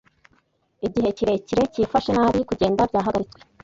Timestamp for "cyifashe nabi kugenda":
1.73-2.81